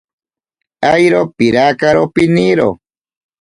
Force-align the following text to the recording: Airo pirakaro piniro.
Airo 0.95 1.21
pirakaro 1.37 2.03
piniro. 2.15 2.69